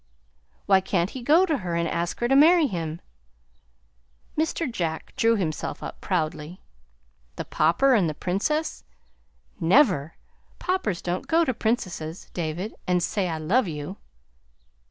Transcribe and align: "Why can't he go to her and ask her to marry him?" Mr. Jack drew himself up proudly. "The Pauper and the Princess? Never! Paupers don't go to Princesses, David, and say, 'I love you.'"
"Why 0.65 0.81
can't 0.81 1.11
he 1.11 1.21
go 1.21 1.45
to 1.45 1.59
her 1.59 1.75
and 1.75 1.87
ask 1.87 2.21
her 2.21 2.27
to 2.27 2.35
marry 2.35 2.65
him?" 2.65 3.01
Mr. 4.35 4.65
Jack 4.67 5.15
drew 5.15 5.35
himself 5.35 5.83
up 5.83 6.01
proudly. 6.01 6.59
"The 7.35 7.45
Pauper 7.45 7.93
and 7.93 8.09
the 8.09 8.15
Princess? 8.15 8.83
Never! 9.59 10.15
Paupers 10.57 11.03
don't 11.03 11.27
go 11.27 11.45
to 11.45 11.53
Princesses, 11.53 12.31
David, 12.33 12.73
and 12.87 13.03
say, 13.03 13.29
'I 13.29 13.37
love 13.37 13.67
you.'" 13.67 13.97